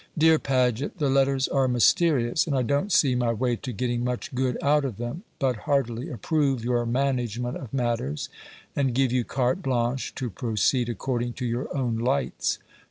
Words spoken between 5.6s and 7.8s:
heartily approve your management of